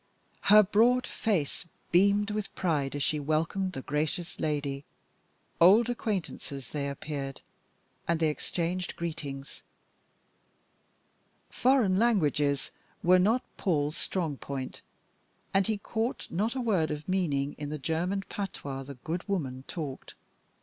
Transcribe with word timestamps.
Her 0.45 0.63
broad 0.63 1.05
face 1.05 1.65
beamed 1.91 2.31
with 2.31 2.55
pride 2.55 2.95
as 2.95 3.03
she 3.03 3.19
welcomed 3.19 3.73
the 3.73 3.83
gracious 3.83 4.39
lady. 4.39 4.83
Old 5.59 5.91
acquaintances 5.91 6.69
they 6.71 6.89
appeared, 6.89 7.41
and 8.07 8.19
they 8.19 8.29
exchanged 8.29 8.95
greetings. 8.95 9.61
Foreign 11.51 11.99
languages 11.99 12.71
were 13.03 13.19
not 13.19 13.43
Paul's 13.57 13.95
strong 13.95 14.37
point, 14.37 14.81
and 15.53 15.67
he 15.67 15.77
caught 15.77 16.25
not 16.31 16.55
a 16.55 16.61
word 16.61 16.89
of 16.89 17.07
meaning 17.07 17.53
in 17.59 17.69
the 17.69 17.77
German 17.77 18.23
patois 18.27 18.81
the 18.81 18.95
good 18.95 19.23
woman 19.29 19.65
talked. 19.67 20.15